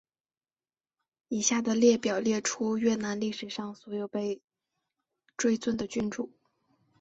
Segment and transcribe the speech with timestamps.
[1.27, 4.41] 以下的列表列出越南历史上所有被
[5.37, 6.31] 追尊君主。